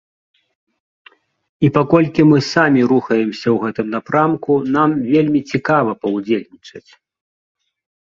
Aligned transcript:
І 1.67 1.71
паколькі 1.75 2.21
мы 2.31 2.39
самі 2.53 2.81
рухаемся 2.93 3.43
ў 3.51 3.55
гэтым 3.67 3.87
напрамку, 3.95 4.51
нам 4.79 4.89
вельмі 5.15 5.39
цікава 5.55 5.91
паўдзельнічаць. 6.03 6.87